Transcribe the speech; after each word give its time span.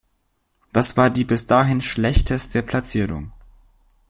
Das 0.73 0.97
war 0.97 1.11
die 1.11 1.25
bis 1.25 1.45
dahin 1.45 1.79
schlechteste 1.79 2.63
Platzierung. 2.63 3.31